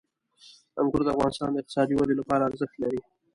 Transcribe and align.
انګور 0.79 1.01
د 1.03 1.07
افغانستان 1.15 1.49
د 1.51 1.55
اقتصادي 1.61 1.93
ودې 1.95 2.15
لپاره 2.19 2.43
ارزښت 2.49 2.75
لري. 2.83 2.99